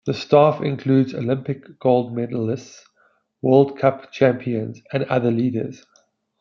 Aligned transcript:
The 0.07 0.15
staff 0.15 0.61
includes 0.63 1.13
Olympic 1.13 1.77
gold 1.77 2.11
medalists, 2.15 2.81
World 3.43 3.77
Cup 3.77 4.11
champions 4.11 4.81
and 4.91 5.03
other 5.03 5.29
leaders. 5.29 5.85